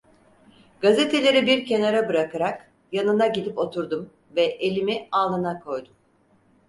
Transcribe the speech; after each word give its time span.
Gazeteleri 0.79 1.45
bir 1.45 1.65
kenara 1.65 2.09
bırakarak, 2.09 2.71
yanına 2.91 3.27
gidip 3.27 3.57
oturdum 3.57 4.09
ve 4.35 4.41
elimi 4.43 5.07
alnına 5.11 5.59
koydum. 5.59 5.93